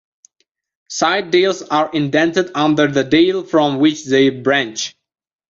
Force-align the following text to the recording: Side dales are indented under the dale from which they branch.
Side 0.89 1.29
dales 1.29 1.61
are 1.61 1.91
indented 1.93 2.49
under 2.55 2.87
the 2.87 3.03
dale 3.03 3.43
from 3.43 3.77
which 3.77 4.03
they 4.05 4.31
branch. 4.31 4.95